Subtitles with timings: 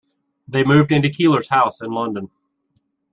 [0.47, 2.31] They moved into Keiller's house in London.